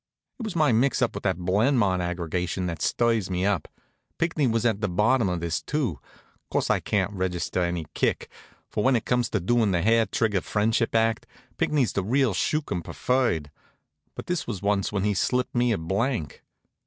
It 0.39 0.43
was 0.45 0.55
my 0.55 0.71
mix 0.71 0.99
up 1.03 1.13
with 1.13 1.21
that 1.25 1.37
Blenmont 1.37 2.01
aggregation 2.01 2.65
that 2.65 2.81
stirs 2.81 3.29
me 3.29 3.45
up. 3.45 3.67
Pinckney 4.17 4.47
was 4.47 4.65
at 4.65 4.81
the 4.81 4.89
bottom 4.89 5.29
of 5.29 5.41
this, 5.41 5.61
too. 5.61 5.99
Course, 6.49 6.71
I 6.71 6.79
can't 6.79 7.13
register 7.13 7.61
any 7.61 7.85
kick; 7.93 8.27
for 8.67 8.83
when 8.83 8.95
it 8.95 9.05
comes 9.05 9.29
to 9.29 9.39
doing 9.39 9.69
the 9.69 9.83
hair 9.83 10.07
trigger 10.07 10.41
friendship 10.41 10.95
act, 10.95 11.27
Pinckney's 11.57 11.93
the 11.93 12.01
real 12.03 12.33
skookum 12.33 12.81
preferred. 12.83 13.51
But 14.15 14.25
this 14.25 14.47
was 14.47 14.59
once 14.63 14.91
when 14.91 15.03
he 15.03 15.13
slipped 15.13 15.53
me 15.53 15.71
a 15.71 15.77
blank. 15.77 16.43